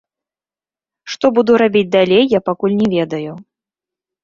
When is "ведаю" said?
2.97-3.33